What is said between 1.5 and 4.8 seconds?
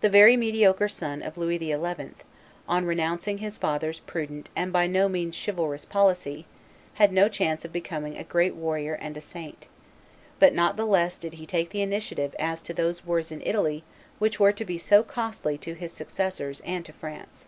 XI., on renouncing his father's prudent and